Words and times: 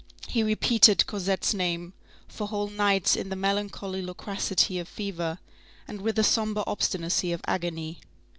He 0.27 0.41
repeated 0.41 1.05
Cosette's 1.05 1.53
name 1.53 1.93
for 2.27 2.47
whole 2.47 2.69
nights 2.71 3.15
in 3.15 3.29
the 3.29 3.35
melancholy 3.35 4.01
loquacity 4.01 4.79
of 4.79 4.87
fever, 4.87 5.37
and 5.87 6.01
with 6.01 6.15
the 6.15 6.23
sombre 6.23 6.63
obstinacy 6.65 7.31
of 7.31 7.41
agony. 7.45 7.99